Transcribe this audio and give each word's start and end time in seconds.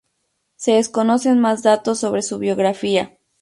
Se 0.55 0.71
desconocen 0.71 1.39
más 1.39 1.61
datos 1.61 1.99
sobre 1.99 2.23
su 2.23 2.39
biografía. 2.39 3.19